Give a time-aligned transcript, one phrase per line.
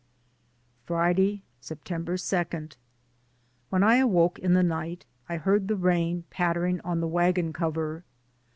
[0.83, 2.69] Friday, September 2.
[3.69, 8.03] When I awoke in the night I heard the rain pattering on the wagon cover.